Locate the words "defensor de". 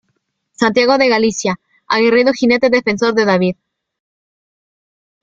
2.71-3.23